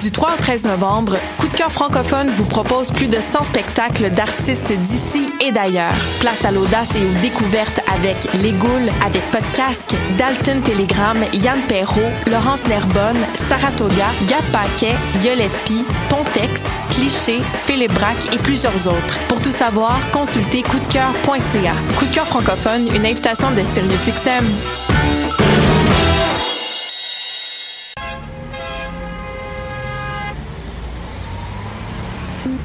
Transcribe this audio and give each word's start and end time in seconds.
Du 0.00 0.12
3 0.12 0.34
au 0.34 0.36
13 0.36 0.66
novembre, 0.66 1.16
Coup 1.38 1.48
de 1.48 1.54
cœur 1.54 1.72
francophone 1.72 2.28
vous 2.28 2.44
propose 2.44 2.90
plus 2.90 3.08
de 3.08 3.18
100 3.18 3.44
spectacles 3.44 4.10
d'artistes 4.10 4.72
d'ici 4.72 5.30
et 5.44 5.52
d'ailleurs. 5.52 5.94
Place 6.20 6.44
à 6.44 6.50
l'audace 6.50 6.94
et 6.94 7.04
aux 7.04 7.22
découvertes 7.22 7.80
avec 7.92 8.28
Les 8.42 8.52
Goules, 8.52 8.90
avec 9.04 9.22
Podcasque, 9.30 9.94
Dalton 10.18 10.60
Telegram, 10.62 11.16
Yann 11.32 11.58
Perrault, 11.68 12.12
Laurence 12.30 12.66
Nerbonne, 12.68 13.18
Saratoga, 13.36 14.06
Gap 14.28 14.44
Paquet, 14.52 14.94
Violette 15.16 15.56
Pie, 15.64 15.84
Pontex, 16.08 16.60
Cliché, 16.90 17.40
Philippe 17.64 17.94
Braque 17.94 18.34
et 18.34 18.38
plusieurs 18.38 18.86
autres. 18.86 19.18
Pour 19.28 19.40
tout 19.40 19.52
savoir, 19.52 19.98
consultez 20.12 20.62
coupdecoeur.ca. 20.62 21.72
Coup 21.98 22.04
de 22.04 22.14
cœur 22.14 22.26
francophone, 22.26 22.86
une 22.94 23.06
invitation 23.06 23.50
de 23.50 23.64
SiriusXM. 23.64 24.85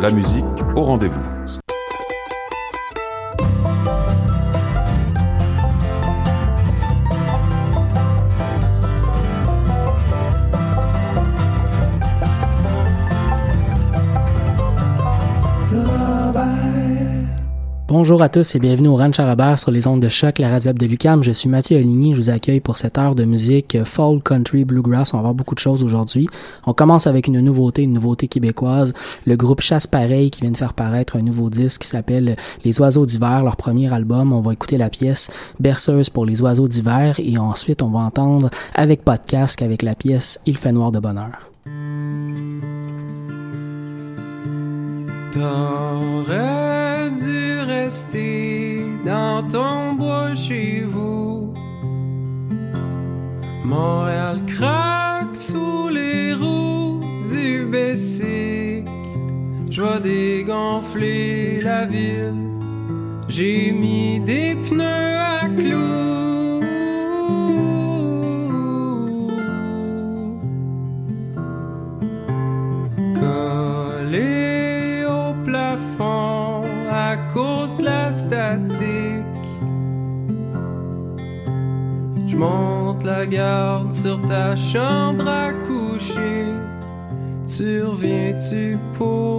La 0.00 0.10
musique 0.10 0.44
au 0.74 0.82
rendez-vous. 0.82 1.33
Bonjour 18.04 18.20
à 18.20 18.28
tous 18.28 18.54
et 18.54 18.58
bienvenue 18.58 18.88
au 18.88 18.96
Ranch 18.96 19.18
Arabert 19.18 19.58
sur 19.58 19.70
les 19.70 19.86
ondes 19.86 20.02
de 20.02 20.10
choc, 20.10 20.38
la 20.38 20.50
radio 20.50 20.74
de 20.74 20.86
Lucam. 20.86 21.24
Je 21.24 21.32
suis 21.32 21.48
Mathieu 21.48 21.78
Oligny, 21.78 22.12
je 22.12 22.18
vous 22.18 22.28
accueille 22.28 22.60
pour 22.60 22.76
cette 22.76 22.98
heure 22.98 23.14
de 23.14 23.24
musique 23.24 23.78
folk, 23.84 24.22
country, 24.22 24.66
bluegrass. 24.66 25.14
On 25.14 25.16
va 25.16 25.22
voir 25.22 25.32
beaucoup 25.32 25.54
de 25.54 25.58
choses 25.58 25.82
aujourd'hui. 25.82 26.28
On 26.66 26.74
commence 26.74 27.06
avec 27.06 27.28
une 27.28 27.40
nouveauté, 27.40 27.80
une 27.80 27.94
nouveauté 27.94 28.28
québécoise. 28.28 28.92
Le 29.26 29.36
groupe 29.36 29.62
Chasse 29.62 29.86
Pareil 29.86 30.30
qui 30.30 30.42
vient 30.42 30.50
de 30.50 30.56
faire 30.58 30.74
paraître 30.74 31.16
un 31.16 31.22
nouveau 31.22 31.48
disque 31.48 31.80
qui 31.80 31.88
s'appelle 31.88 32.36
Les 32.62 32.78
Oiseaux 32.78 33.06
d'hiver, 33.06 33.42
leur 33.42 33.56
premier 33.56 33.90
album. 33.90 34.34
On 34.34 34.42
va 34.42 34.52
écouter 34.52 34.76
la 34.76 34.90
pièce 34.90 35.30
Berceuse 35.58 36.10
pour 36.10 36.26
les 36.26 36.42
Oiseaux 36.42 36.68
d'hiver 36.68 37.18
et 37.18 37.38
ensuite 37.38 37.80
on 37.80 37.88
va 37.88 38.00
entendre 38.00 38.50
avec 38.74 39.02
podcast 39.02 39.62
avec 39.62 39.80
la 39.80 39.94
pièce 39.94 40.38
Il 40.44 40.58
fait 40.58 40.72
noir 40.72 40.92
de 40.92 40.98
bonheur. 40.98 41.48
Dû 45.32 45.40
rester 47.64 48.80
dans 49.04 49.42
ton 49.48 49.94
bois 49.94 50.34
chez 50.34 50.82
vous. 50.82 51.54
Montréal 53.64 54.40
craque 54.46 55.36
sous 55.36 55.88
les 55.88 56.34
roues 56.34 57.00
du 57.28 57.64
Bessic. 57.66 58.86
Je 59.70 59.82
vais 59.82 60.00
dégonfler 60.00 61.60
la 61.60 61.84
ville. 61.86 62.44
J'ai 63.28 63.72
mis 63.72 64.20
des 64.20 64.54
pneus 64.68 65.18
à 65.18 65.48
clous. 65.56 66.60
Collé 73.20 75.04
au 75.06 75.34
plafond 75.44 76.23
statique. 78.14 79.24
Je 82.26 82.36
monte 82.36 83.04
la 83.04 83.26
garde 83.26 83.92
sur 83.92 84.24
ta 84.26 84.56
chambre 84.56 85.26
à 85.28 85.52
coucher. 85.52 86.46
Tu 87.46 87.82
reviens-tu 87.82 88.78
pour? 88.96 89.34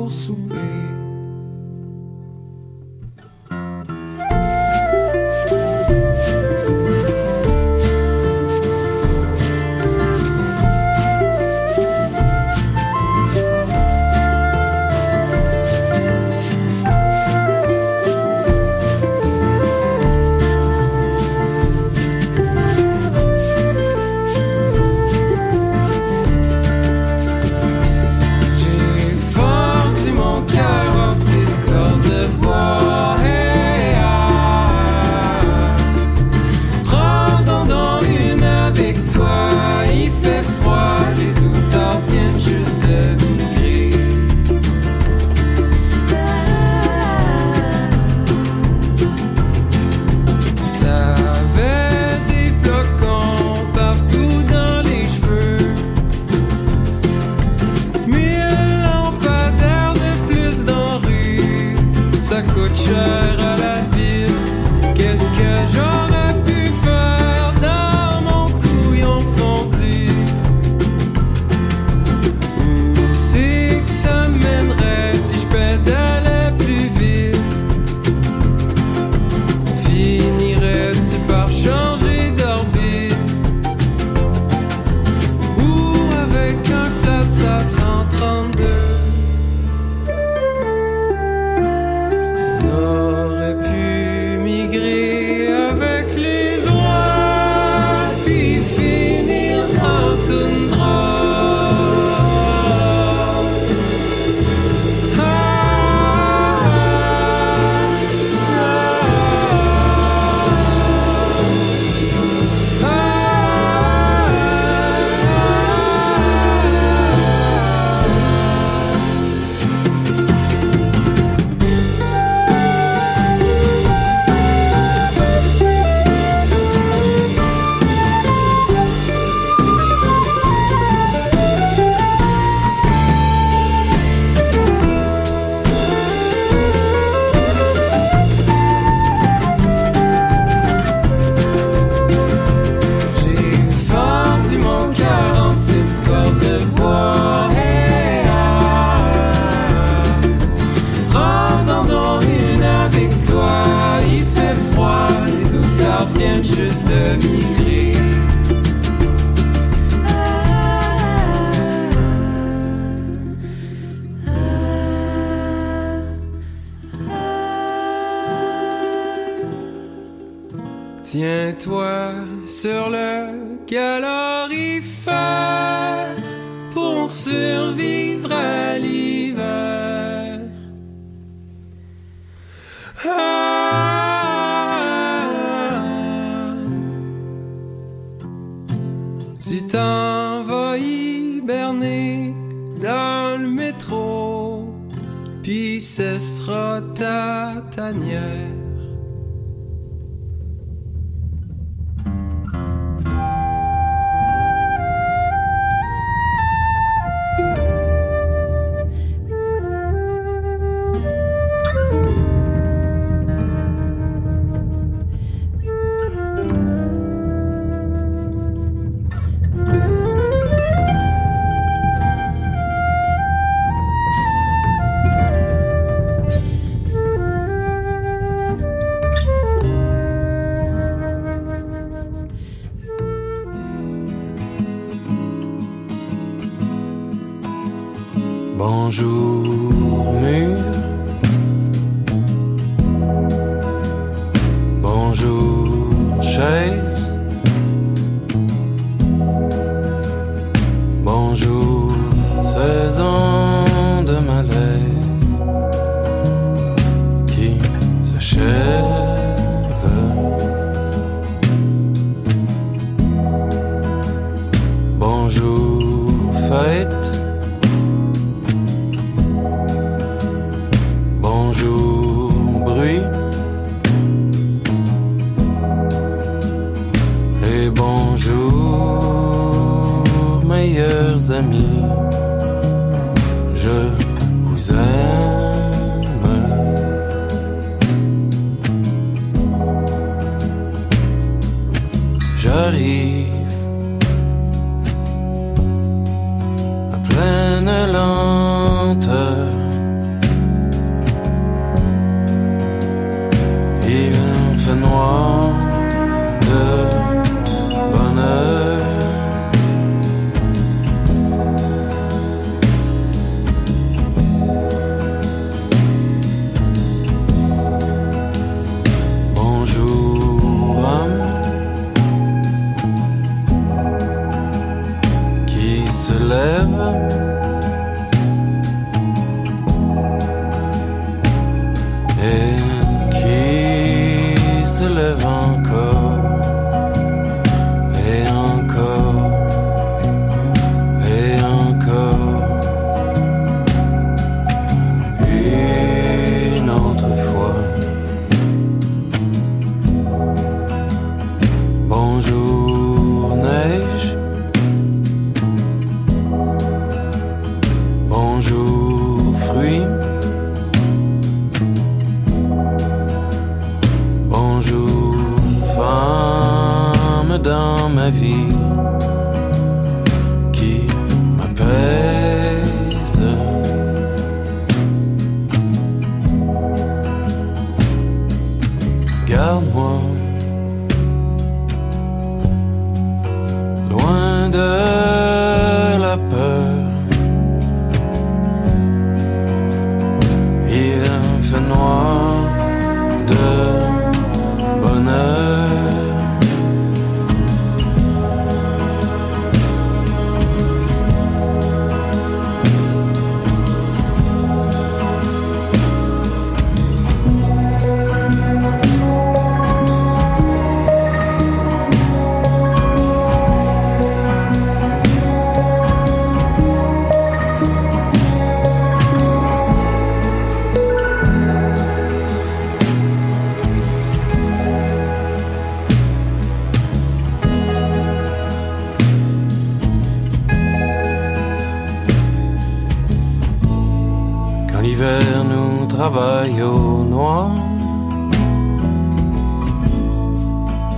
L'hiver 434.85 435.43
nous 435.53 435.87
travaille 435.87 436.61
au 436.61 437.03
noir, 437.03 437.49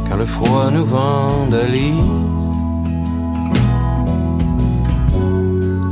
quand 0.05 0.17
le 0.17 0.25
froid 0.25 0.69
nous 0.75 0.87
vandalise, 0.95 2.53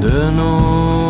de 0.05 0.15
nos 0.39 1.06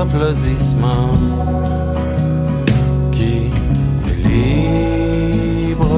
applaudissement 0.00 1.10
qui 3.12 3.50
est 4.04 4.28
libre? 4.28 5.88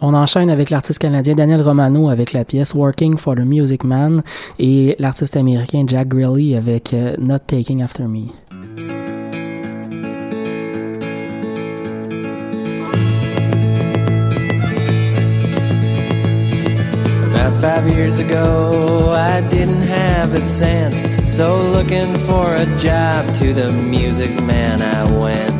On 0.00 0.14
enchaîne 0.14 0.50
avec 0.50 0.70
l'artiste 0.70 0.98
canadien 0.98 1.34
Daniel 1.34 1.62
Romano 1.62 2.08
avec 2.10 2.32
la 2.32 2.44
pièce 2.44 2.74
Working 2.74 3.16
for 3.16 3.34
the 3.34 3.40
Music 3.40 3.82
Man 3.84 4.22
et 4.58 4.94
l'artiste 4.98 5.36
américain 5.36 5.84
Jack 5.86 6.08
Grilly 6.08 6.54
avec 6.54 6.92
euh, 6.94 7.16
Not 7.18 7.40
Taking 7.46 7.82
After 7.82 8.04
Me. 8.04 8.26
Years 18.06 18.18
ago, 18.20 19.10
I 19.10 19.40
didn't 19.48 19.82
have 19.82 20.32
a 20.32 20.40
cent. 20.40 20.94
So, 21.28 21.60
looking 21.60 22.16
for 22.18 22.54
a 22.54 22.64
job 22.76 23.34
to 23.34 23.52
the 23.52 23.72
music 23.72 24.30
man, 24.44 24.80
I 24.80 25.02
went. 25.20 25.58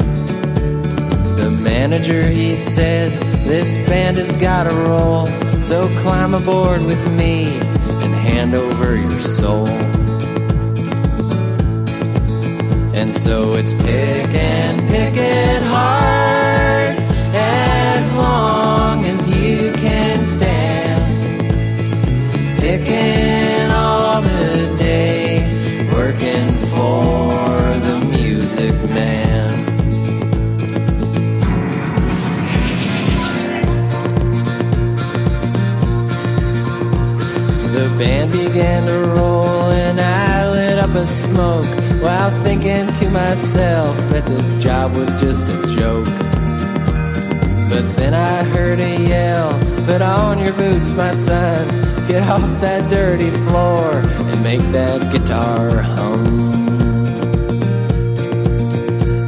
The 1.38 1.50
manager, 1.50 2.22
he 2.22 2.54
said, 2.54 3.10
This 3.48 3.76
band 3.88 4.18
has 4.18 4.32
got 4.36 4.68
a 4.68 4.74
roll. 4.88 5.26
So, 5.60 5.88
climb 6.02 6.34
aboard 6.34 6.82
with 6.82 7.04
me 7.18 7.46
and 8.02 8.14
hand 8.14 8.54
over 8.54 8.94
your 8.94 9.20
soul. 9.20 9.66
And 12.94 13.14
so 13.14 13.54
it's 13.54 13.74
pick 13.74 14.30
and 14.34 14.88
pick 14.88 15.16
smoke 41.06 41.66
while 42.02 42.30
thinking 42.42 42.92
to 42.94 43.08
myself 43.10 43.96
that 44.10 44.24
this 44.24 44.54
job 44.54 44.94
was 44.96 45.08
just 45.20 45.48
a 45.48 45.74
joke. 45.76 46.06
But 47.70 47.84
then 47.96 48.12
I 48.12 48.42
heard 48.42 48.80
a 48.80 49.08
yell, 49.08 49.52
put 49.86 50.02
on 50.02 50.38
your 50.40 50.52
boots, 50.54 50.92
my 50.94 51.12
son, 51.12 51.68
get 52.08 52.28
off 52.28 52.60
that 52.60 52.90
dirty 52.90 53.30
floor 53.30 54.02
and 54.30 54.42
make 54.42 54.60
that 54.72 55.12
guitar 55.12 55.80
hum. 55.80 56.26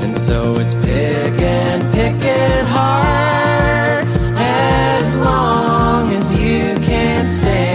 And 0.02 0.18
so 0.18 0.58
it's 0.58 0.74
pick 0.74 1.40
and 1.40 1.94
pick 1.94 2.16
it 2.20 2.66
hard 2.66 4.06
as 4.36 5.16
long 5.16 6.12
as 6.12 6.32
you 6.32 6.74
can 6.84 7.28
stand. 7.28 7.67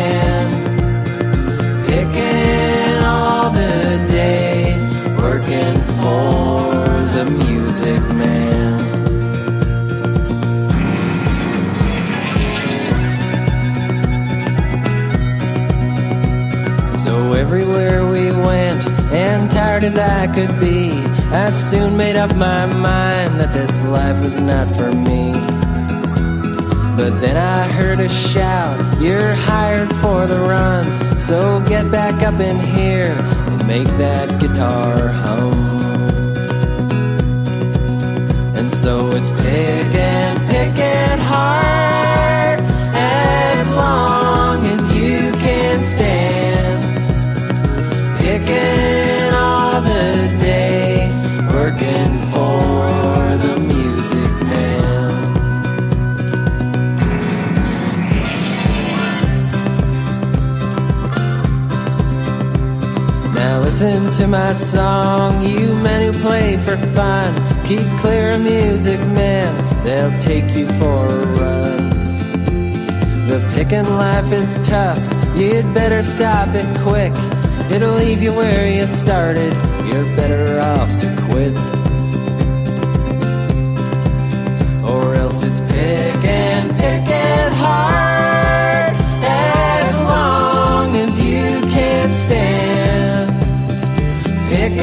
For 6.03 6.67
the 7.15 7.25
music 7.45 8.01
man. 8.19 8.77
So 16.97 17.33
everywhere 17.33 18.05
we 18.09 18.31
went, 18.31 18.85
and 19.13 19.49
tired 19.49 19.85
as 19.85 19.97
I 19.97 20.27
could 20.35 20.59
be, 20.59 20.91
I 21.31 21.51
soon 21.51 21.95
made 21.95 22.17
up 22.17 22.35
my 22.35 22.65
mind 22.65 23.39
that 23.39 23.53
this 23.53 23.81
life 23.85 24.19
was 24.21 24.41
not 24.41 24.67
for 24.75 24.91
me. 24.91 25.31
But 26.97 27.11
then 27.21 27.37
I 27.37 27.71
heard 27.71 27.99
a 28.01 28.09
shout, 28.09 28.77
you're 29.01 29.35
hired 29.35 29.89
for 29.95 30.27
the 30.27 30.39
run, 30.39 30.85
so 31.17 31.63
get 31.67 31.89
back 31.91 32.21
up 32.23 32.39
in 32.41 32.59
here 32.59 33.15
and 33.17 33.67
make 33.67 33.87
that 33.97 34.41
guitar 34.41 35.07
hum. 35.07 35.72
So 38.83 39.11
it's 39.11 39.29
pick 39.29 39.95
and 39.95 40.37
pick 40.49 40.77
it 40.77 41.17
hard 41.17 42.59
as 42.93 43.73
long 43.75 44.61
as 44.65 44.93
you 44.93 45.31
can 45.39 45.81
stand. 45.81 46.83
Picking 48.19 49.33
all 49.33 49.79
the 49.79 50.27
day, 50.41 51.09
working 51.53 52.11
for 52.33 53.37
the 53.45 53.55
music 53.71 54.33
man. 54.51 55.13
Now 63.33 63.61
listen 63.61 64.11
to 64.19 64.27
my 64.27 64.51
song, 64.51 65.41
you 65.41 65.73
men 65.75 66.11
who 66.11 66.19
play 66.19 66.57
for 66.57 66.75
fun. 66.75 67.52
Keep 67.73 67.97
clear 68.01 68.35
of 68.35 68.41
music, 68.41 68.99
man, 69.17 69.51
they'll 69.83 70.15
take 70.21 70.55
you 70.55 70.67
for 70.73 71.07
a 71.07 71.25
run. 71.39 71.89
The 73.25 73.39
pickin' 73.55 73.95
life 73.95 74.31
is 74.31 74.59
tough, 74.59 75.01
you'd 75.35 75.73
better 75.73 76.03
stop 76.03 76.49
it 76.53 76.67
quick. 76.81 77.11
It'll 77.71 77.95
leave 77.95 78.21
you 78.21 78.31
where 78.31 78.71
you 78.71 78.85
started, 78.85 79.51
you're 79.87 80.05
better 80.15 80.59
off 80.59 80.87
to 80.99 81.07
quit. 81.25 81.55
Or 84.87 85.15
else 85.15 85.41
it's 85.41 85.59
pick 85.61 86.23
and 86.25 86.69
pick 86.77 87.09
it 87.09 87.53
hard, 87.53 88.93
as 89.23 89.95
long 90.03 90.95
as 90.95 91.17
you 91.17 91.59
can 91.71 92.13
stand. 92.13 93.33
Pick 94.51 94.73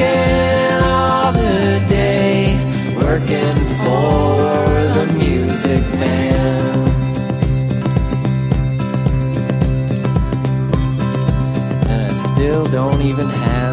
don't 12.71 13.01
even 13.01 13.27
have 13.27 13.70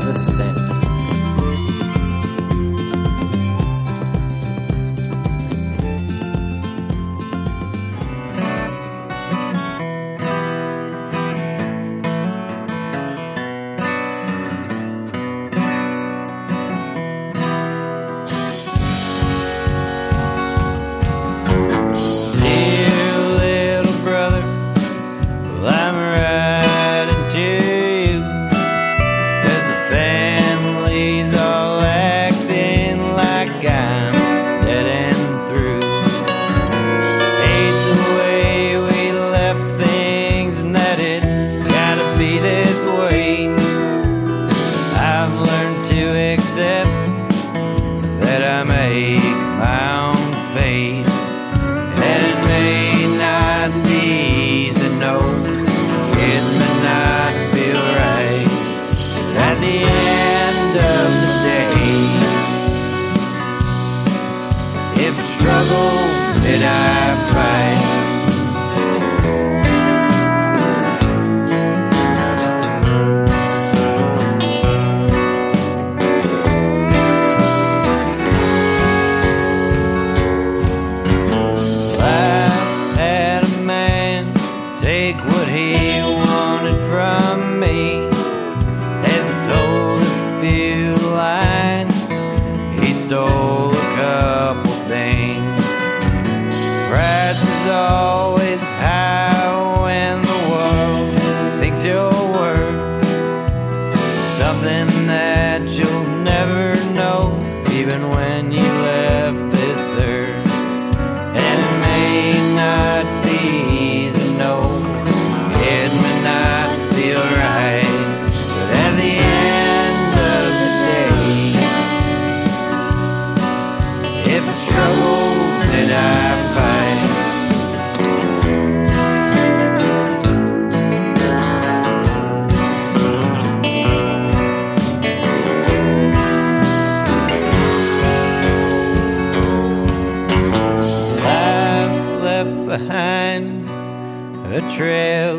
trail 144.78 145.38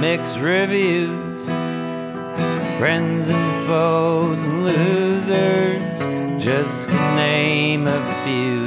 mix 0.00 0.34
mixed 0.34 0.38
reviews, 0.40 1.46
friends 2.80 3.28
and 3.28 3.66
foes 3.68 4.42
and 4.42 4.66
losers, 4.66 6.42
just 6.42 6.88
to 6.88 7.14
name 7.14 7.86
a 7.86 8.22
few. 8.24 8.59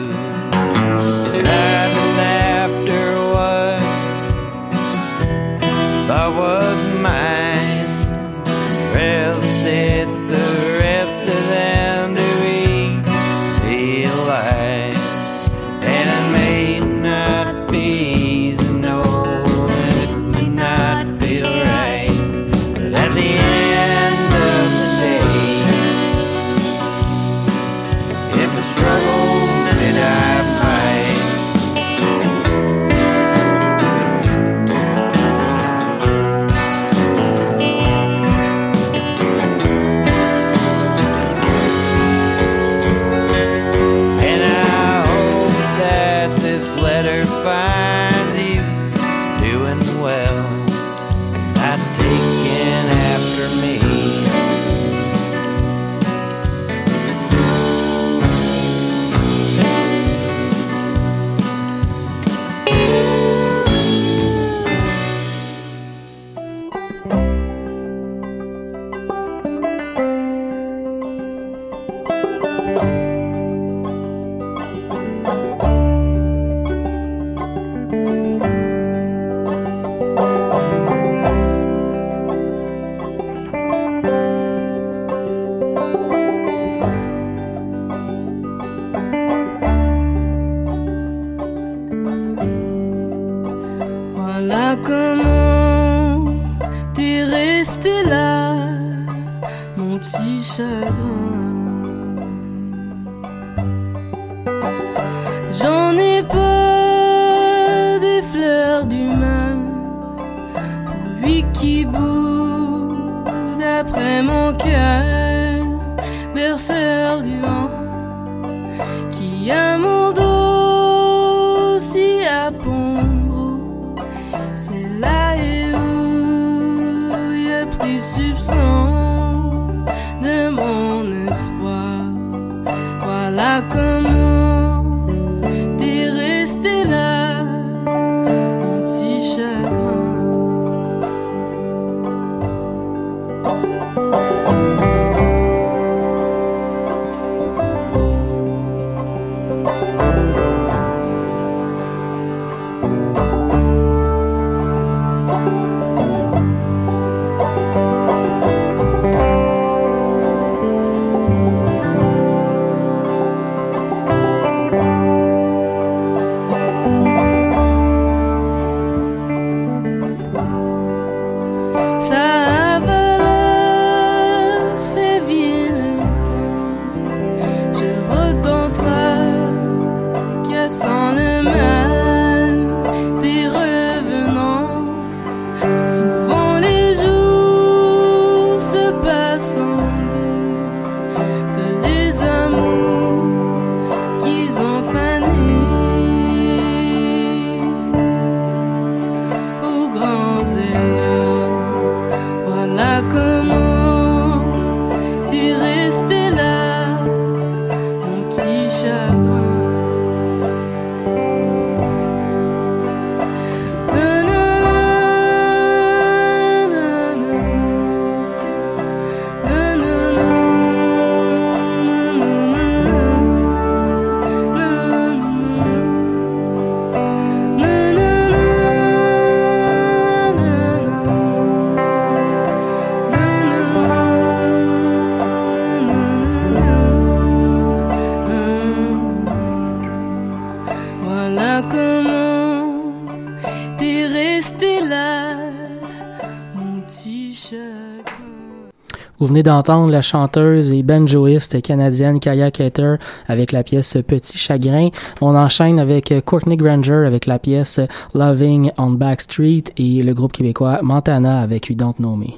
Venez 249.34 249.42
d'entendre 249.42 249.92
la 249.92 250.04
chanteuse 250.04 250.72
et 250.72 250.84
banjoiste 250.84 251.60
canadienne 251.64 252.20
Kaya 252.20 252.52
Cater 252.52 252.98
avec 253.28 253.52
la 253.52 253.64
pièce 253.64 253.98
Petit 254.06 254.38
Chagrin. 254.38 254.90
On 255.22 255.36
enchaîne 255.36 255.80
avec 255.80 256.14
Courtney 256.24 256.56
Granger 256.56 257.06
avec 257.08 257.26
la 257.26 257.40
pièce 257.40 257.80
Loving 258.14 258.70
on 258.78 258.92
Backstreet 258.92 259.64
et 259.76 260.04
le 260.04 260.14
groupe 260.14 260.34
québécois 260.34 260.82
Montana 260.84 261.42
avec 261.42 261.68
You 261.68 261.76
Don't 261.76 261.96
Know 261.96 262.16
Me. 262.16 262.34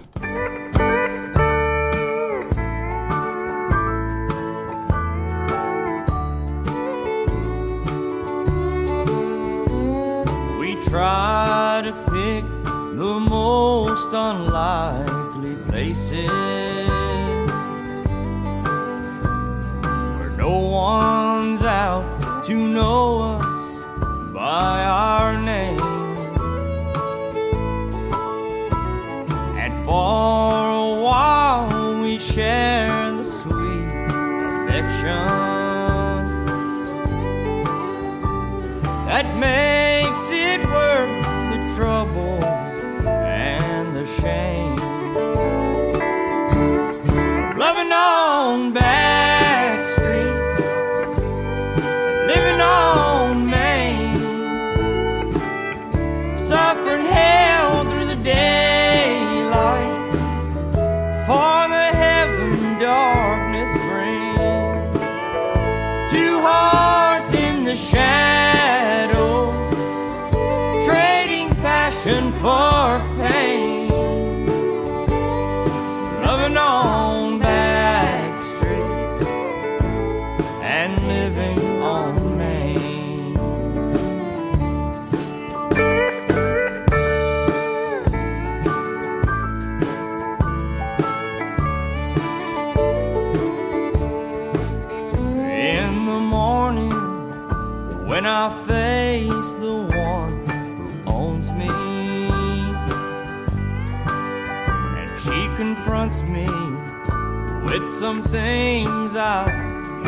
No 20.45 20.59
one's 20.59 21.63
out 21.63 22.05
to 22.45 22.53
know 22.53 23.39
us 23.41 23.83
by 24.31 24.83
our 24.83 25.41
name. 25.41 25.79
And 29.57 29.73
for 29.85 30.69
a 30.83 31.01
while 31.05 31.99
we 31.99 32.19
share 32.19 33.11
the 33.17 33.23
sweet 33.23 33.89
affection 34.67 35.25
that 39.07 39.25
makes 39.39 39.84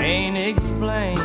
can't 0.08 0.38
explain. 0.38 1.18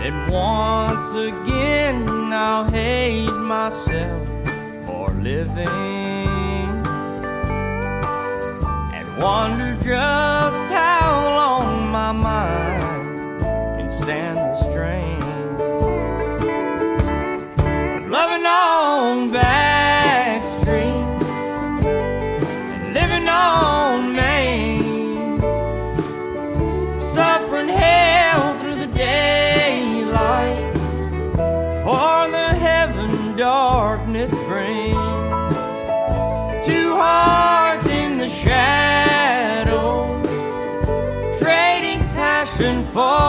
Then 0.00 0.16
once 0.28 1.14
again 1.14 2.32
I'll 2.32 2.68
hate 2.68 3.30
myself 3.56 4.26
for 4.84 5.10
living 5.10 6.26
and 8.96 9.06
wonder 9.16 9.76
just 9.76 10.64
how 10.72 11.08
long 11.40 11.88
my 11.98 12.10
mind 12.10 13.40
can 13.76 13.90
stand 14.02 14.38
the 14.38 14.56
strain. 14.56 15.20
Loving 18.10 18.44
on 18.44 19.30
back 19.30 19.55
for 42.96 43.25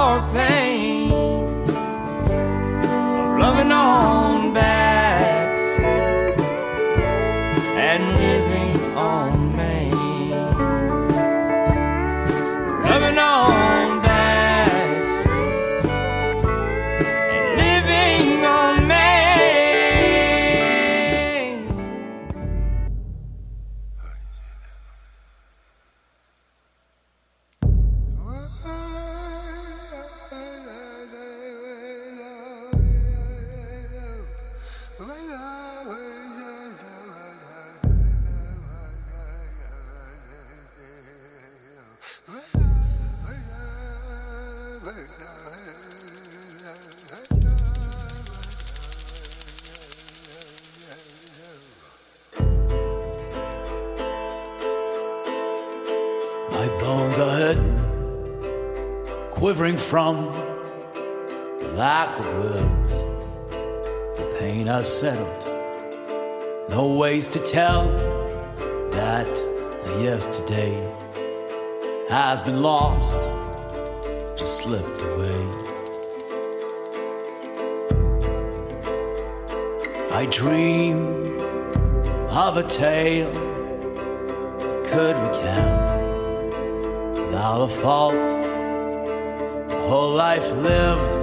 quivering 59.68 59.78
from 59.78 61.76
lack 61.76 62.18
words. 62.20 62.92
The 64.18 64.38
pain 64.40 64.68
has 64.68 64.88
settled. 64.88 65.44
No 66.70 66.94
ways 66.98 67.28
to 67.30 67.40
tell 67.40 67.90
that 68.92 69.28
yesterday 70.00 70.74
has 72.10 72.42
been 72.44 72.62
lost, 72.62 73.14
just 74.38 74.60
slipped 74.60 75.02
away. 75.02 75.42
I 80.14 80.28
dream 80.32 80.98
of 82.30 82.56
a 82.56 82.64
tale 82.64 83.34
could 84.86 85.18
recount 85.18 85.98
without 87.20 87.62
a 87.64 87.68
fault 87.68 88.37
whole 89.88 90.14
life 90.14 90.52
lived. 90.58 91.14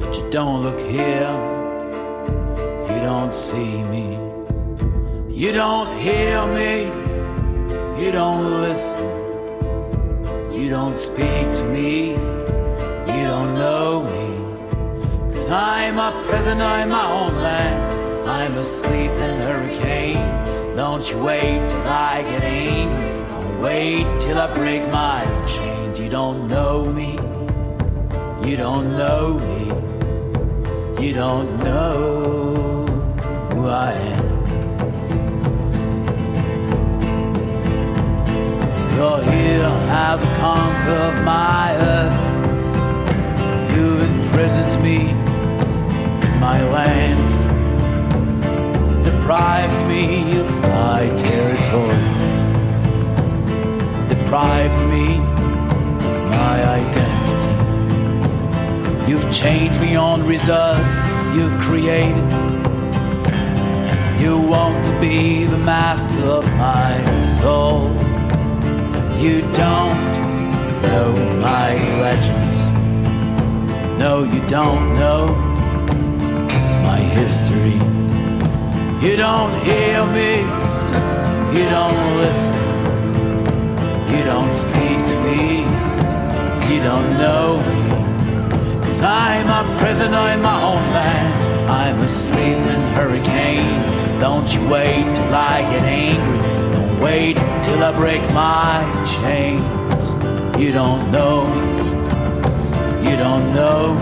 But 0.00 0.16
you 0.18 0.30
don't 0.30 0.62
look 0.62 0.78
here, 0.80 1.32
you 2.90 3.00
don't 3.00 3.32
see 3.32 3.82
me, 3.84 4.18
you 5.30 5.52
don't 5.52 5.98
hear 5.98 6.44
me, 6.58 6.72
you 8.02 8.12
don't 8.12 8.60
listen, 8.60 9.08
you 10.52 10.68
don't 10.68 10.98
speak 10.98 11.46
to 11.58 11.64
me, 11.64 12.10
you 12.10 13.24
don't 13.32 13.54
know 13.54 14.02
me. 14.12 14.28
Cause 15.32 15.48
I'm 15.48 15.98
a 15.98 16.22
prisoner 16.24 16.72
in 16.82 16.90
my 16.90 17.10
own 17.10 17.34
land. 17.36 17.98
I'm 18.28 18.58
a 18.58 18.62
sleeping 18.62 19.38
hurricane. 19.46 20.22
Don't 20.76 21.10
you 21.10 21.18
wait 21.22 21.66
till 21.70 21.88
I 21.88 22.22
get 22.22 22.42
angry. 22.44 23.07
Wait 23.60 24.06
till 24.20 24.38
I 24.38 24.54
break 24.54 24.82
my 24.90 25.24
chains. 25.44 25.98
You 25.98 26.08
don't 26.08 26.48
know 26.48 26.84
me. 26.84 27.18
You 28.48 28.56
don't 28.56 28.96
know 28.96 29.38
me. 29.38 29.62
You 31.04 31.12
don't 31.12 31.58
know 31.64 32.86
who 33.52 33.66
I 33.68 33.92
am. 33.92 34.28
You're 38.94 39.22
here 39.22 39.70
as 39.90 40.22
a 40.24 40.26
of 40.28 41.24
my 41.24 41.74
earth. 41.94 42.18
You've 43.74 44.02
imprisoned 44.02 44.82
me 44.82 45.10
in 45.10 46.40
my 46.40 46.60
lands, 46.70 47.34
deprived 49.04 49.86
me 49.88 50.38
of 50.40 50.50
my 50.62 51.14
territory, 51.16 52.17
deprived 54.28 54.76
me 54.90 55.16
of 55.16 56.22
my 56.28 56.56
identity. 56.80 57.50
You've 59.10 59.32
changed 59.32 59.80
me 59.80 59.96
on 59.96 60.26
reserves 60.26 60.94
you've 61.34 61.58
created. 61.62 62.30
You 64.20 64.38
want 64.38 64.84
to 64.84 65.00
be 65.00 65.46
the 65.46 65.56
master 65.56 66.24
of 66.24 66.44
my 66.58 67.20
soul. 67.40 67.88
You 69.18 69.40
don't 69.54 69.98
know 70.82 71.14
my 71.40 71.72
legends. 72.02 72.58
No, 73.98 74.24
you 74.24 74.46
don't 74.50 74.92
know 74.92 75.34
my 76.82 76.98
history. 76.98 77.80
You 79.00 79.16
don't 79.16 79.54
hear 79.64 80.04
me. 80.18 80.44
You 81.56 81.64
don't 81.70 82.16
listen. 82.18 82.57
I'm 92.08 92.14
sleeping 92.14 92.82
hurricane. 92.96 93.82
Don't 94.18 94.50
you 94.54 94.66
wait 94.66 95.14
till 95.14 95.34
I 95.34 95.60
get 95.60 95.82
angry. 95.82 96.38
Don't 96.72 97.00
wait 97.02 97.36
till 97.62 97.84
I 97.84 97.92
break 97.94 98.22
my 98.32 98.82
chains. 99.20 99.62
You 100.58 100.72
don't 100.72 101.10
know. 101.12 101.46
You 103.02 103.14
don't 103.18 103.52
know. 103.52 103.98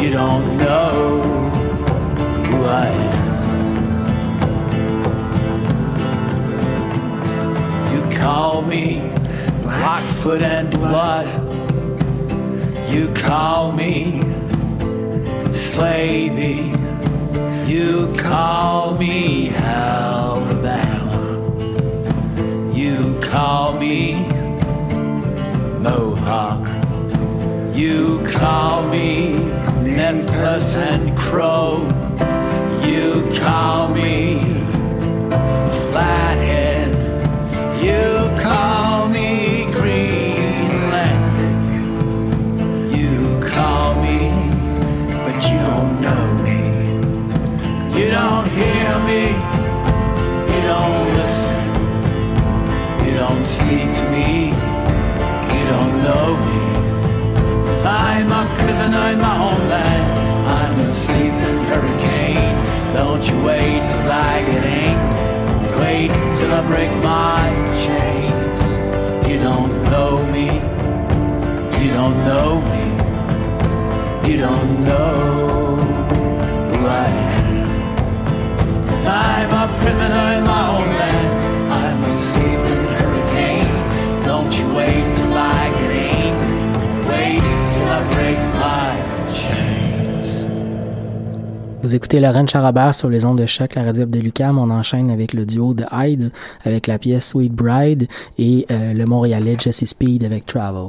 You 0.00 0.10
don't 0.10 0.56
know 0.56 1.20
who 2.46 2.64
I 2.64 2.88
am. 3.04 3.18
You 7.92 8.00
call 8.16 8.62
me 8.62 9.02
Blackfoot 9.60 10.40
and 10.40 10.70
blood. 10.70 11.26
You 12.90 13.12
call 13.12 13.72
me 13.72 14.27
slavey. 15.58 16.70
You 17.68 18.14
call 18.16 18.96
me 18.96 19.50
Alabama. 19.50 21.20
You 22.72 23.18
call 23.20 23.76
me 23.76 24.14
Mohawk. 25.80 26.64
You 27.74 28.24
call 28.32 28.86
me 28.88 29.34
Nez 29.82 30.76
and 30.76 31.18
Crow. 31.18 31.82
You 32.86 33.28
call 33.40 33.88
me 33.88 34.38
Flathead. 35.90 36.94
You 37.82 38.17
break 66.68 66.92
my 67.02 67.48
chains. 67.84 68.60
You 69.28 69.38
don't 69.48 69.72
know 69.90 70.12
me. 70.34 70.46
You 71.80 71.90
don't 71.98 72.18
know 72.28 72.48
me. 72.72 72.84
You 74.28 74.36
don't 74.46 74.72
know 74.88 75.76
who 76.70 76.78
I 76.86 77.08
am. 77.36 78.88
Cause 78.88 79.04
I'm 79.06 79.50
a 79.62 79.66
prisoner 79.80 80.26
in 80.36 80.44
my 80.44 80.64
own 80.76 80.88
land. 81.00 81.30
I'm 81.80 82.00
a 82.10 82.12
sleeping 82.26 82.84
hurricane. 82.96 83.74
Don't 84.28 84.52
you 84.58 84.66
wait 84.74 85.07
Vous 91.80 91.94
écoutez 91.94 92.18
Laurent 92.18 92.46
Charabert 92.46 92.92
sur 92.92 93.08
les 93.08 93.24
ondes 93.24 93.38
de 93.38 93.46
choc, 93.46 93.76
la 93.76 93.84
radio 93.84 94.04
de 94.04 94.18
Lucam. 94.18 94.58
On 94.58 94.68
enchaîne 94.70 95.10
avec 95.10 95.32
le 95.32 95.46
duo 95.46 95.74
de 95.74 95.84
Hydes 95.92 96.32
avec 96.64 96.88
la 96.88 96.98
pièce 96.98 97.28
Sweet 97.28 97.52
Bride 97.52 98.08
et 98.36 98.66
euh, 98.70 98.92
le 98.92 99.04
Montréalais 99.04 99.56
Jesse 99.58 99.84
Speed 99.84 100.24
avec 100.24 100.44
Travel. 100.44 100.88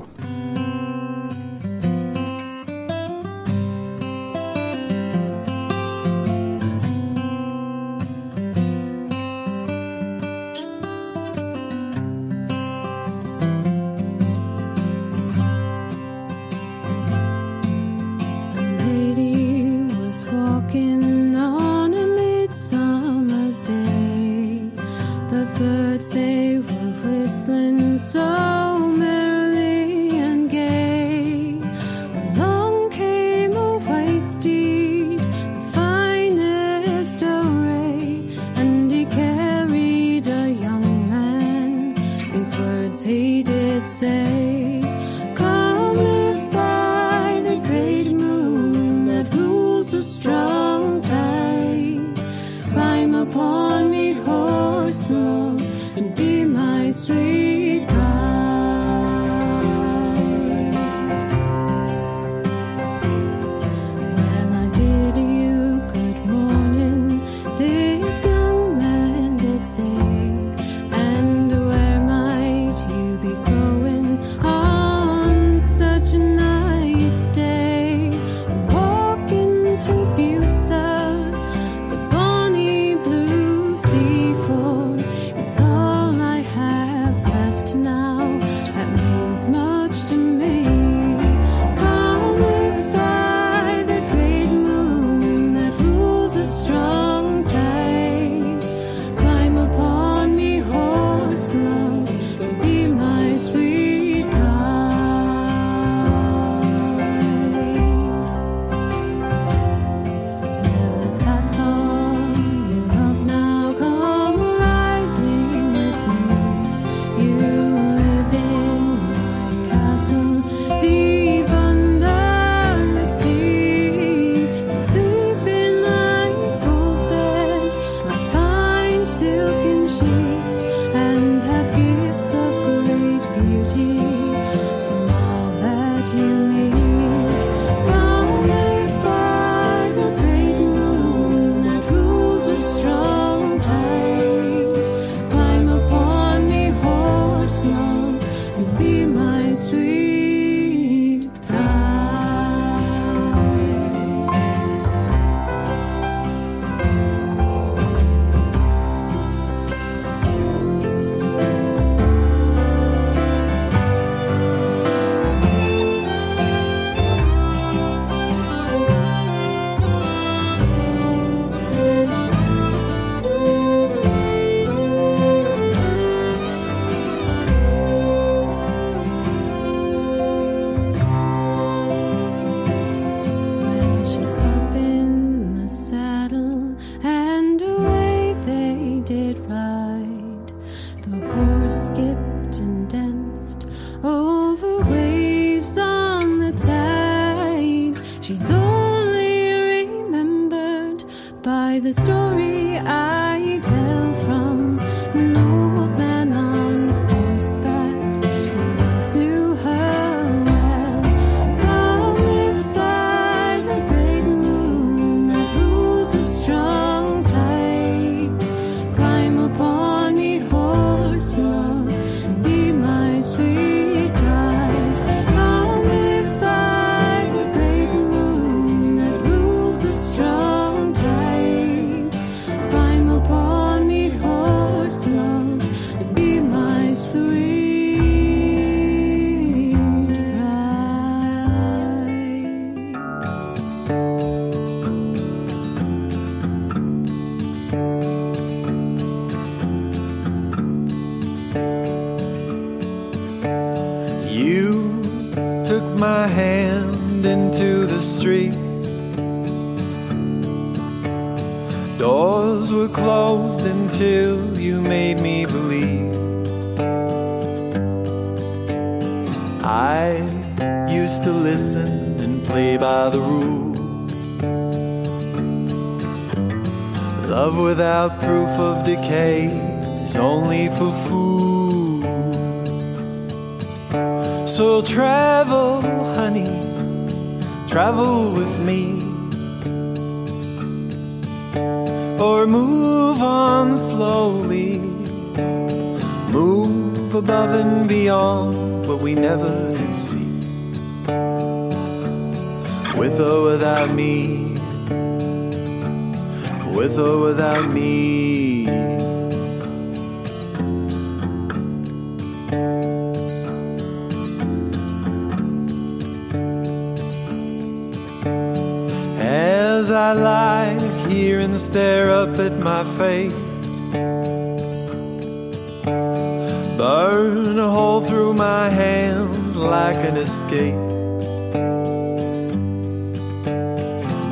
Burn 326.79 327.59
a 327.59 327.69
hole 327.69 327.99
through 327.99 328.33
my 328.33 328.69
hands 328.69 329.57
like 329.57 329.97
an 329.97 330.15
escape. 330.15 330.79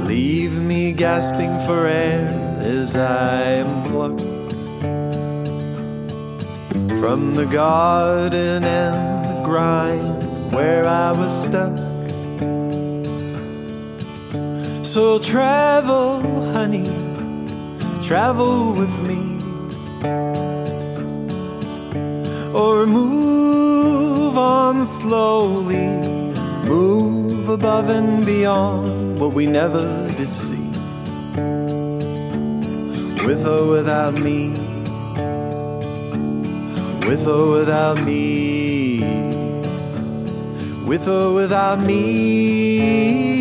Leave 0.07 0.53
me 0.53 0.93
gasping 0.93 1.53
for 1.65 1.85
air 1.87 2.29
as 2.61 2.95
I 2.95 3.41
am 3.63 3.91
plucked 3.91 4.21
from 7.01 7.35
the 7.35 7.47
garden 7.51 8.63
and 8.63 8.95
the 9.25 9.43
grind 9.43 10.53
where 10.53 10.87
I 10.87 11.11
was 11.11 11.33
stuck. 11.43 11.75
So 14.85 15.19
travel, 15.19 16.21
honey, 16.53 16.89
travel 18.01 18.71
with 18.71 18.97
me. 19.05 19.36
Or 22.57 22.87
move 22.87 24.35
on 24.35 24.83
slowly, 24.87 25.85
move 26.67 27.49
above 27.49 27.87
and 27.89 28.25
beyond 28.25 29.19
what 29.19 29.33
we 29.33 29.45
never 29.45 30.07
did 30.17 30.33
see. 30.33 30.67
With 33.27 33.45
or 33.45 33.67
without 33.67 34.15
me, 34.15 34.49
with 37.07 37.27
or 37.27 37.51
without 37.59 38.03
me, 38.03 39.01
with 40.87 41.07
or 41.07 41.33
without 41.35 41.79
me. 41.79 43.36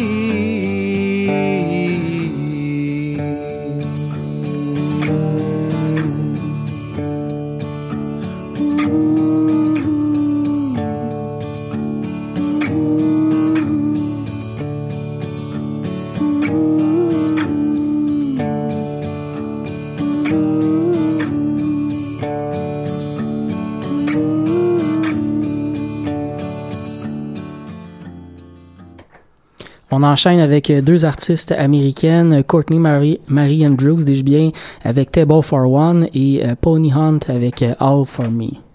On 29.99 30.03
enchaîne 30.03 30.41
avec 30.41 30.69
euh, 30.69 30.83
deux 30.83 31.07
artistes 31.07 31.53
américaines, 31.53 32.45
Courtney 32.45 32.79
Marie, 32.79 33.19
Marie 33.29 33.67
Andrews, 33.67 34.05
dis-je 34.05 34.23
bien, 34.23 34.51
avec 34.85 35.11
Table 35.11 35.43
for 35.43 35.73
One 35.73 36.09
et 36.13 36.45
euh, 36.45 36.55
Pony 36.55 36.93
Hunt 36.93 37.21
avec 37.29 37.63
euh, 37.63 37.73
All 37.81 38.05
for 38.05 38.31
Me. 38.31 38.66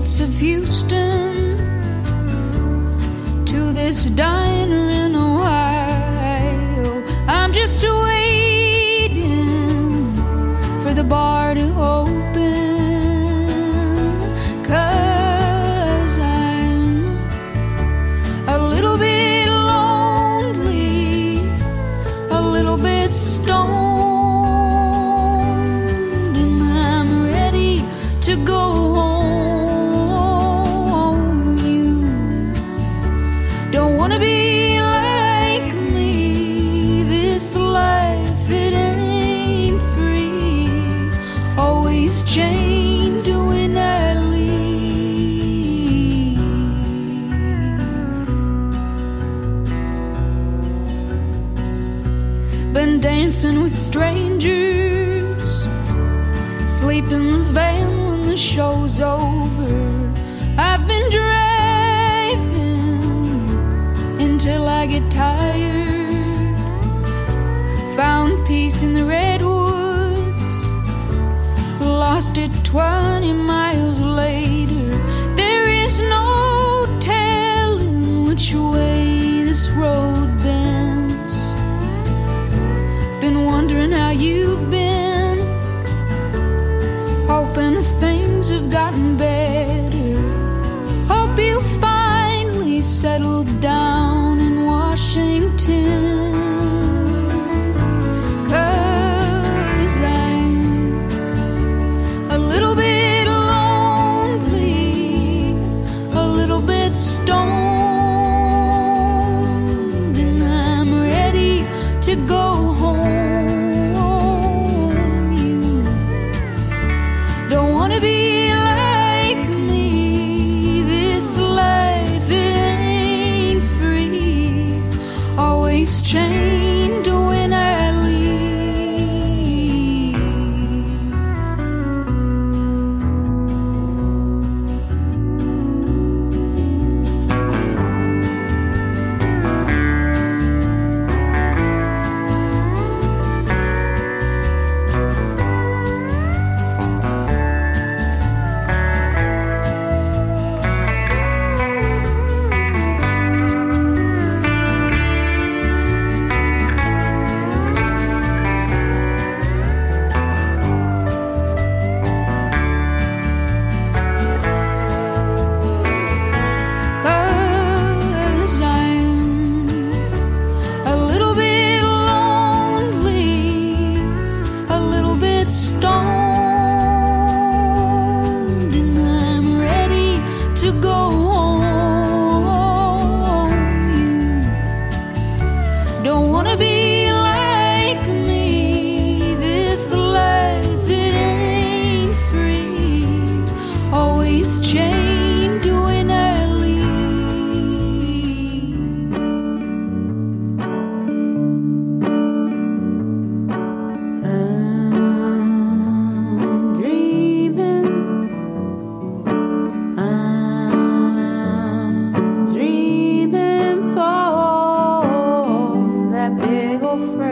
Streets 0.00 0.20
of 0.20 0.40
Houston 0.40 1.58
to 3.44 3.72
this 3.72 4.06
diner 4.06 4.88
in 4.88 5.14
Ohio. 5.14 7.04
I'm 7.28 7.52
just 7.52 7.82
waiting 7.82 9.44
for 10.82 10.94
the 10.94 11.04
bar 11.04 11.54
to 11.54 11.66
open. 11.78 12.09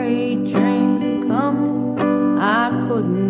freight 0.09 0.47
train 0.47 1.27
coming. 1.27 1.99
I 2.39 2.69
couldn't 2.87 3.28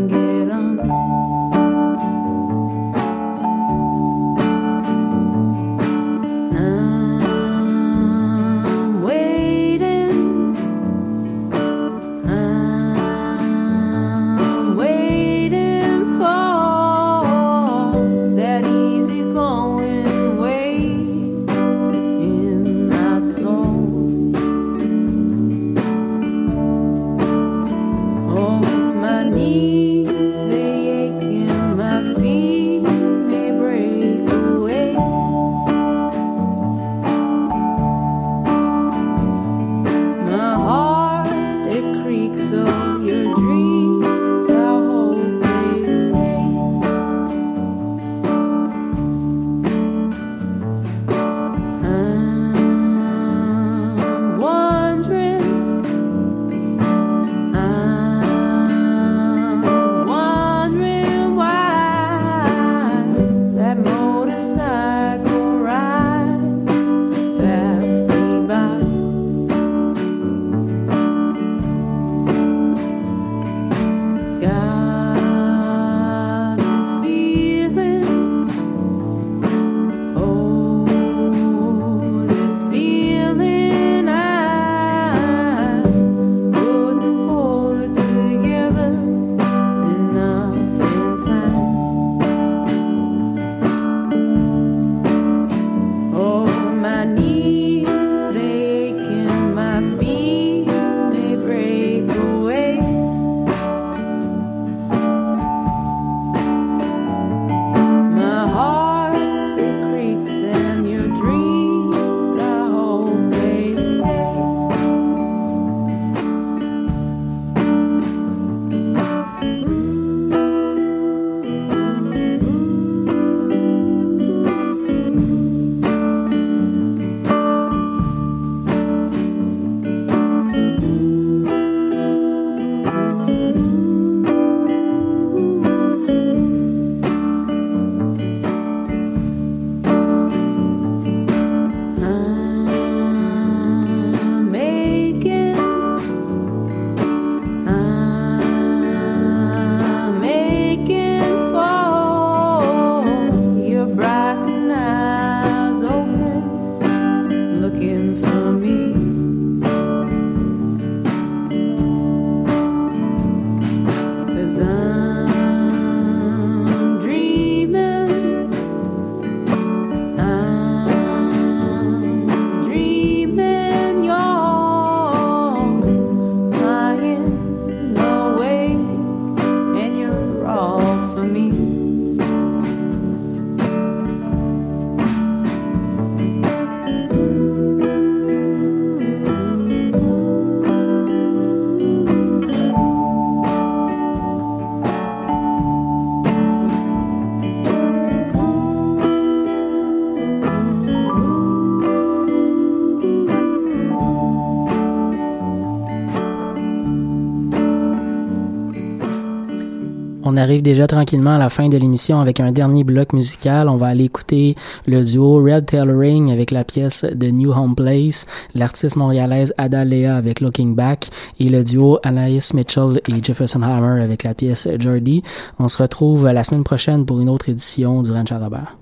arrive 210.50 210.62
déjà 210.64 210.88
tranquillement 210.88 211.36
à 211.36 211.38
la 211.38 211.50
fin 211.50 211.70
de 211.70 211.78
l'émission 211.78 212.20
avec 212.20 212.39
un 212.39 212.52
dernier 212.52 212.84
bloc 212.84 213.14
musical. 213.14 213.70
On 213.70 213.78
va 213.78 213.86
aller 213.86 214.06
écouter 214.06 214.56
le 214.88 215.04
duo 215.04 215.43
Red 215.43 215.68
Tailoring 215.68 216.32
avec 216.32 216.50
la 216.50 216.64
pièce 216.64 217.06
The 217.12 217.32
New 217.32 217.52
Home 217.52 217.76
Place, 217.76 218.26
l'artiste 218.56 218.95
montréalaise 218.95 219.54
Ada 219.60 219.86
Lea 219.86 220.08
avec 220.08 220.41
Looking 220.41 220.74
Back 220.74 221.10
et 221.39 221.50
le 221.50 221.64
duo 221.64 222.00
Anaïs 222.02 222.56
Mitchell 222.56 223.00
et 223.08 223.24
Jefferson 223.24 223.62
Hammer 223.62 224.02
avec 224.02 224.24
la 224.24 224.34
pièce 224.34 224.68
Jordy. 224.80 225.22
On 225.60 225.68
se 225.68 225.78
retrouve 225.78 226.28
la 226.28 226.43
semaine 226.43 226.64
prochaine 226.64 227.06
pour 227.06 227.20
une 227.20 227.30
autre 227.30 227.50
édition 227.50 228.02
du 228.02 228.12
Ranch 228.12 228.32
à 228.32 228.39
Robert. 228.39 228.76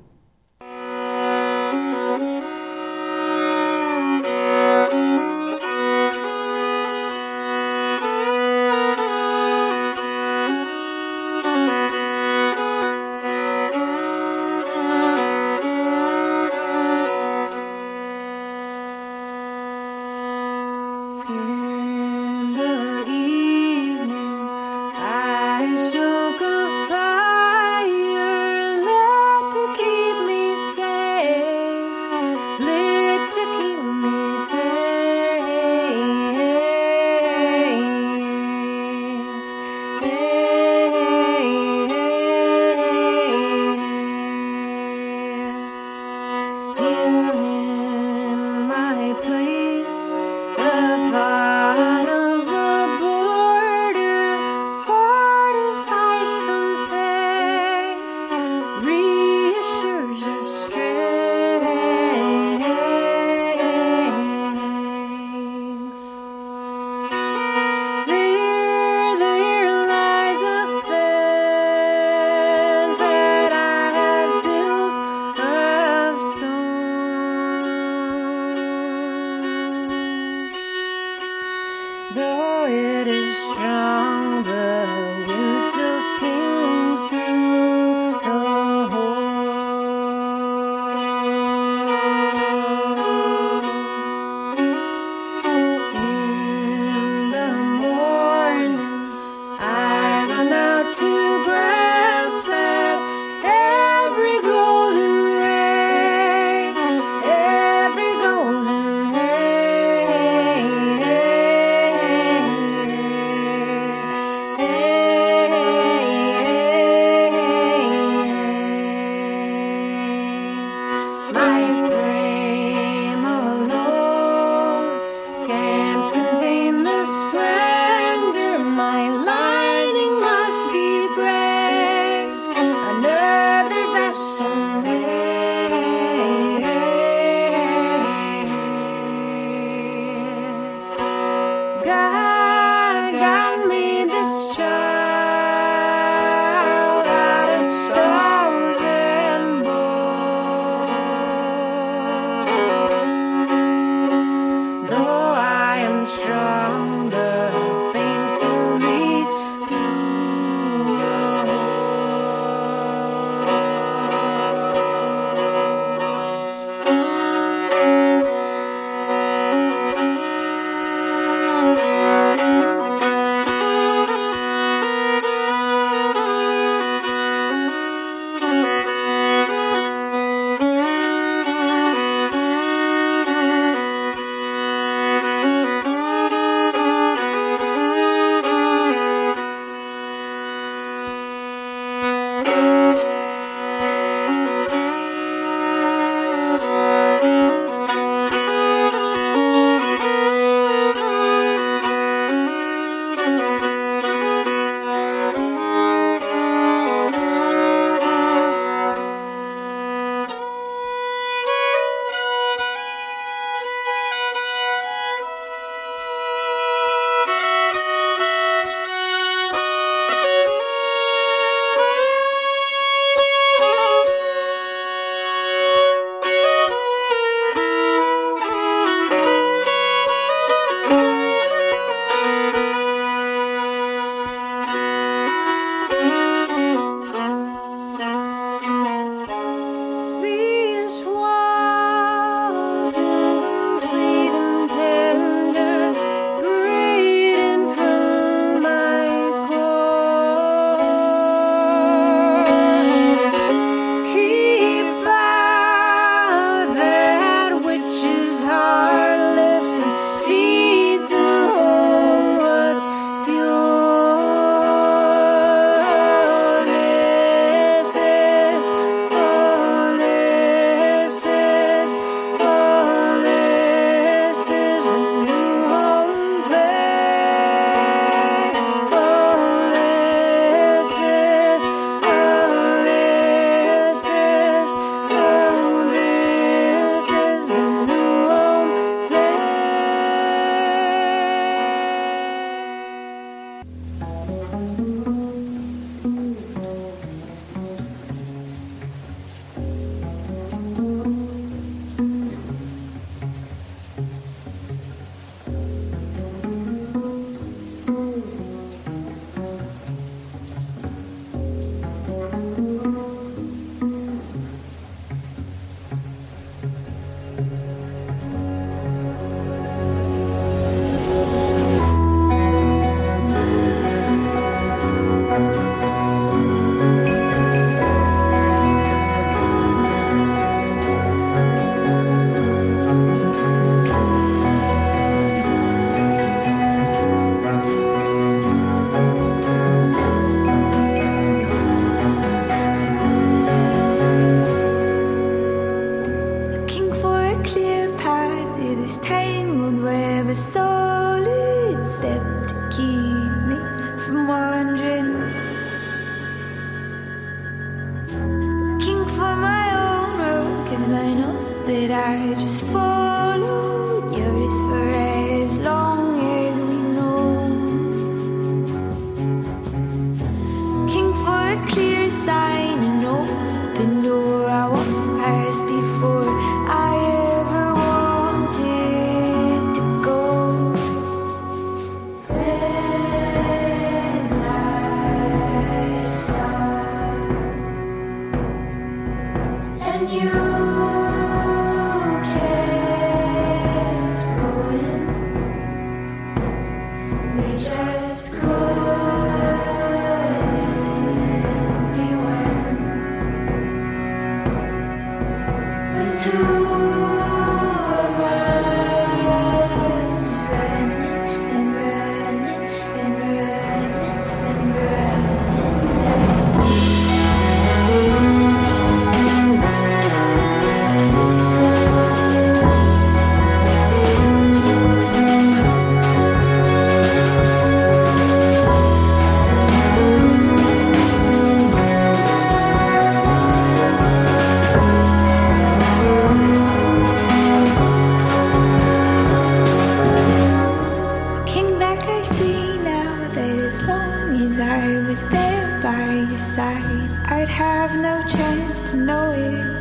King 441.58 441.80
back, 441.80 442.04
I 442.04 442.22
see 442.22 442.78
now 442.78 443.28
that 443.30 443.50
as 443.50 443.84
long 443.88 444.30
as 444.46 444.60
I 444.60 445.00
was 445.10 445.20
there 445.30 445.80
by 445.82 446.14
your 446.14 446.44
side, 446.54 447.10
I'd 447.26 447.50
have 447.50 448.00
no 448.00 448.24
chance 448.28 448.78
to 448.92 448.96
know 448.96 449.32
it. 449.32 449.77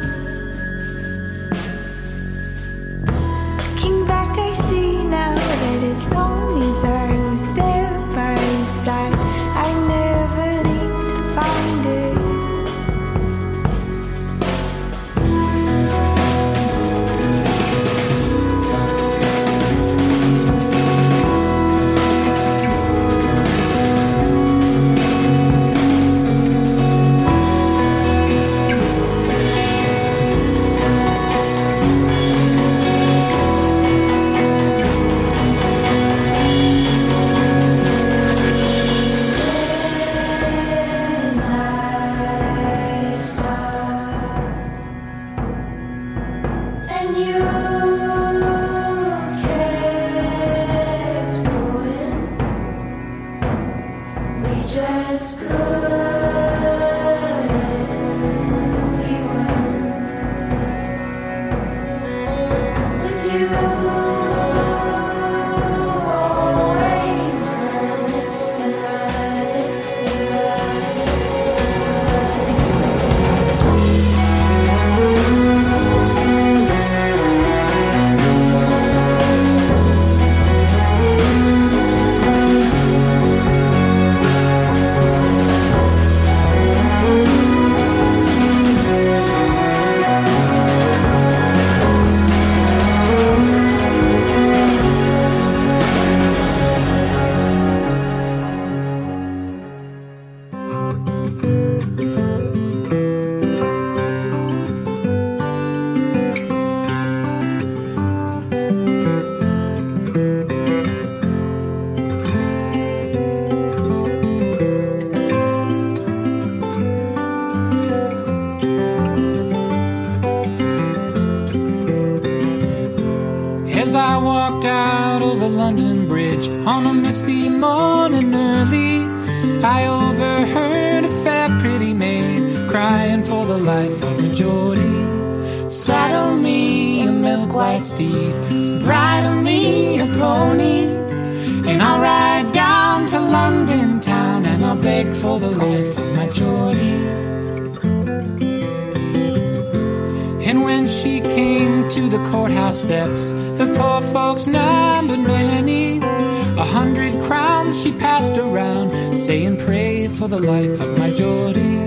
For 160.28 160.40
the 160.40 160.46
life 160.46 160.80
of 160.80 160.98
my 160.98 161.10
Geordie. 161.10 161.78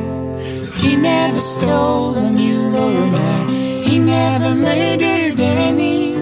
He 0.82 0.96
never 0.96 1.42
stole 1.42 2.16
a 2.16 2.30
mule 2.30 2.76
or 2.76 2.92
a 3.04 3.08
mare, 3.16 3.48
he 3.84 4.00
never 4.00 4.56
murdered 4.56 5.40
any. 5.40 6.14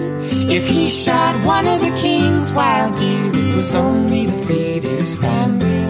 If 0.56 0.66
he 0.66 0.90
shot 0.90 1.34
one 1.46 1.68
of 1.68 1.80
the 1.80 1.94
king's 2.02 2.52
wild 2.52 2.96
deer, 2.98 3.26
it 3.26 3.54
was 3.54 3.74
only 3.74 4.26
to 4.26 4.32
feed 4.46 4.82
his 4.82 5.14
family. 5.14 5.84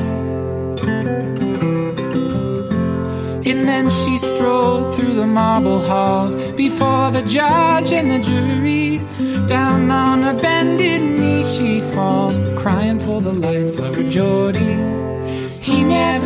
And 3.50 3.60
then 3.70 3.88
she 3.88 4.18
strolled 4.18 4.94
through 4.94 5.14
the 5.14 5.26
marble 5.26 5.80
halls 5.80 6.36
before 6.64 7.10
the 7.10 7.22
judge 7.22 7.90
and 7.92 8.10
the 8.10 8.20
jury. 8.30 9.00
Down 9.46 9.90
on 9.90 10.22
her 10.22 10.38
bended 10.38 11.00
knee 11.18 11.44
she 11.44 11.80
falls, 11.94 12.38
crying 12.62 12.98
for 12.98 13.22
the 13.22 13.32
life 13.32 13.78
of 13.78 13.94
her 13.94 14.10
Geordie. 14.10 14.57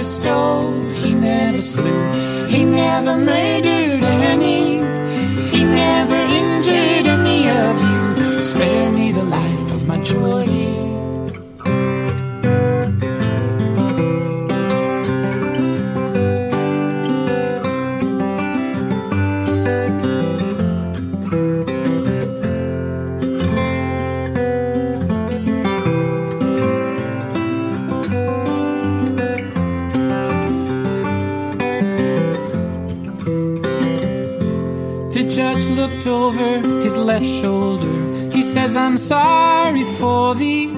Never 0.03 0.15
stole, 0.15 0.83
he 0.95 1.15
never 1.15 1.61
slew, 1.61 2.13
he 2.49 2.65
never 2.65 3.17
murdered 3.17 3.67
any. 3.67 3.82
Over 36.07 36.59
his 36.83 36.97
left 36.97 37.25
shoulder. 37.25 38.31
He 38.31 38.43
says, 38.45 38.77
I'm 38.77 38.99
sorry 38.99 39.85
for 39.99 40.35
thee. 40.35 40.69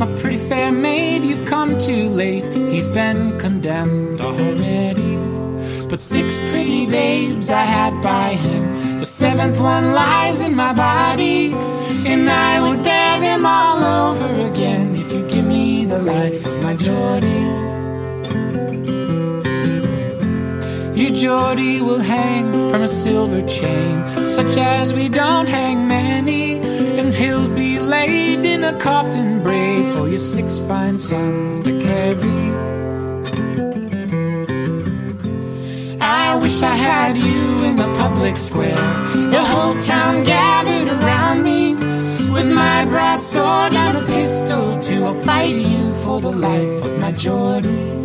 My 0.00 0.06
pretty 0.20 0.38
fair 0.38 0.72
maid, 0.72 1.22
you've 1.22 1.46
come 1.46 1.78
too 1.78 2.08
late. 2.08 2.44
He's 2.72 2.88
been 2.88 3.38
condemned 3.38 4.20
already. 4.20 5.16
But 5.88 6.00
six 6.00 6.38
pretty 6.50 6.86
babes 6.86 7.48
I 7.50 7.62
had 7.62 8.02
by 8.02 8.30
him. 8.30 8.98
The 8.98 9.06
seventh 9.06 9.58
one 9.58 9.92
lies 9.92 10.42
in 10.42 10.54
my 10.54 10.72
body. 10.72 11.52
And 12.04 12.28
I 12.28 12.60
would 12.60 12.82
bear 12.82 13.20
them 13.20 13.46
all 13.46 14.10
over 14.10 14.50
again 14.50 14.96
if 14.96 15.12
you 15.12 15.26
give 15.28 15.46
me 15.46 15.84
the 15.84 15.98
life 15.98 16.44
of 16.44 16.62
my 16.62 16.74
Geordie. 16.74 17.75
Geordie 21.16 21.80
will 21.80 21.98
hang 21.98 22.52
from 22.70 22.82
a 22.82 22.88
silver 22.88 23.40
chain, 23.46 24.04
such 24.26 24.58
as 24.58 24.92
we 24.92 25.08
don't 25.08 25.48
hang 25.48 25.88
many. 25.88 26.58
And 26.98 27.14
he'll 27.14 27.48
be 27.48 27.78
laid 27.78 28.44
in 28.44 28.62
a 28.62 28.78
coffin 28.78 29.42
brave 29.42 29.94
for 29.94 30.08
your 30.08 30.18
six 30.18 30.58
fine 30.58 30.98
sons 30.98 31.58
to 31.60 31.72
carry. 31.80 32.42
I 36.02 36.36
wish 36.36 36.60
I 36.60 36.76
had 36.90 37.16
you 37.16 37.64
in 37.64 37.76
the 37.76 37.90
public 37.98 38.36
square. 38.36 38.86
The 39.36 39.42
whole 39.42 39.80
town 39.80 40.22
gathered 40.24 40.88
around 40.98 41.42
me. 41.42 41.76
With 42.30 42.52
my 42.52 42.84
broadsword 42.84 43.72
and 43.72 43.96
a 43.96 44.06
pistol 44.06 44.78
too, 44.82 45.06
I'll 45.06 45.14
fight 45.14 45.54
you 45.54 45.94
for 46.04 46.20
the 46.20 46.30
life 46.30 46.84
of 46.84 47.00
my 47.00 47.12
Geordie. 47.12 47.95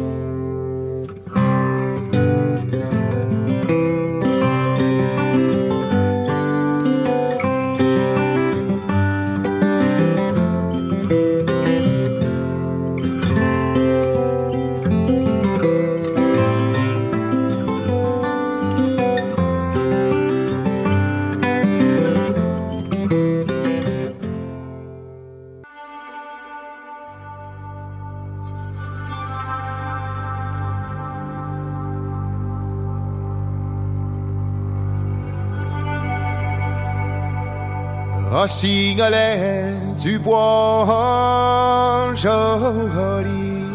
Rossignolet 38.62 39.74
du 39.98 40.20
bois 40.20 42.12
joli. 42.14 43.66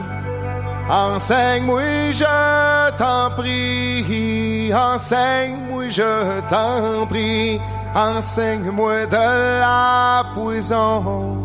Enseigne-moi, 0.88 2.12
je 2.12 2.96
t'en 2.96 3.30
prie. 3.36 4.72
Enseigne-moi, 4.72 5.88
je 5.88 6.40
t'en 6.48 7.04
prie. 7.06 7.60
Enseigne-moi 7.96 9.06
de 9.06 9.60
la 9.60 10.22
poison. 10.34 11.36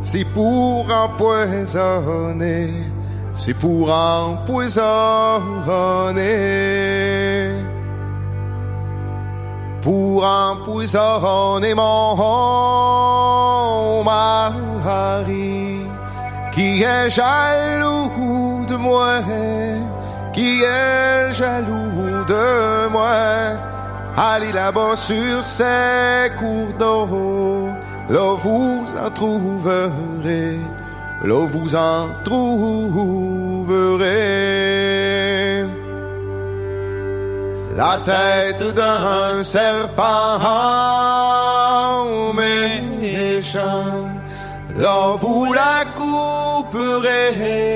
C'est 0.00 0.26
pour 0.26 0.86
empoisonner. 0.88 2.70
C'est 3.34 3.54
pour 3.54 3.92
empoisonner 3.92 4.84
pour 9.84 10.24
empoisonner 10.24 11.74
mon 11.74 12.16
mari 14.02 15.82
qui 16.52 16.82
est 16.82 17.10
jaloux 17.10 18.64
de 18.66 18.76
moi, 18.76 19.20
qui 20.32 20.62
est 20.62 21.32
jaloux 21.32 22.24
de 22.26 22.88
moi. 22.88 23.12
Allez 24.16 24.52
là-bas 24.52 24.96
sur 24.96 25.44
ces 25.44 26.30
cours 26.38 26.72
d'eau, 26.78 27.68
là 28.08 28.36
vous 28.42 28.86
en 29.04 29.10
trouverez, 29.10 30.60
là 31.24 31.46
vous 31.52 31.74
en 31.74 32.08
trouverez 32.24 33.34
la 37.76 37.98
tête 38.04 38.62
d'un 38.74 39.42
serpent 39.42 40.38
méchant. 42.34 44.08
Là 44.76 45.16
vous 45.20 45.52
la 45.52 45.84
couperez, 45.96 47.72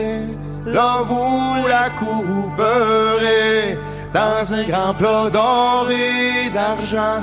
là 0.66 1.02
vous 1.08 1.66
la 1.68 1.90
couperez 1.90 3.78
dans 4.12 4.54
un 4.54 4.62
grand 4.64 4.94
plat 4.94 5.30
d'or 5.30 5.88
et 5.90 6.50
d'argent. 6.50 7.22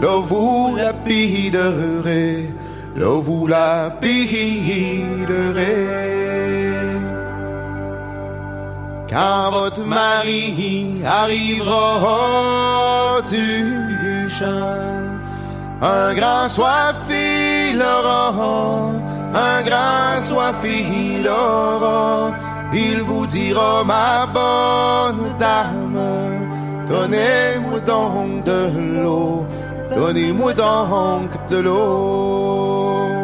Là 0.00 0.20
vous 0.20 0.76
la 0.76 0.92
piderez, 0.92 2.50
là 2.96 3.20
vous 3.20 3.46
la 3.46 3.90
piderez. 4.00 5.02
Quand 9.12 9.50
votre 9.50 9.84
mari 9.84 11.02
arrivera 11.04 12.18
du 13.30 14.26
champ, 14.30 15.20
un 15.82 16.14
grand 16.14 16.48
soif 16.48 16.96
il 17.10 17.76
aura, 17.82 18.32
un 19.34 19.62
grand 19.68 20.22
soif 20.22 20.64
il 20.64 21.28
aura, 21.28 22.32
il 22.72 23.02
vous 23.02 23.26
dira 23.26 23.84
ma 23.84 24.24
bonne 24.24 25.36
dame, 25.38 26.48
donnez-moi 26.88 27.80
donc 27.80 28.44
de 28.44 28.70
l'eau, 28.94 29.46
donnez-moi 29.94 30.54
donc 30.54 31.30
de 31.50 31.58
l'eau. 31.58 33.21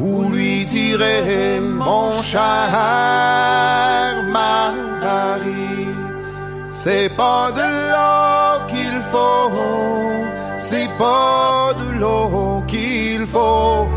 Vous 0.00 0.30
lui 0.32 0.64
direz, 0.64 1.60
mon 1.60 2.22
cher 2.22 2.70
mari, 4.32 5.88
c'est 6.72 7.10
pas 7.14 7.52
de 7.52 7.66
l'eau 7.90 8.66
qu'il 8.70 8.98
faut, 9.12 9.50
c'est 10.58 10.88
pas 10.98 11.74
de 11.80 11.98
l'eau 12.00 12.62
qu'il 12.66 13.26
faut, 13.26 13.90